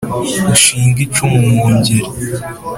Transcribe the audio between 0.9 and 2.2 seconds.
icumu mu Ngeri,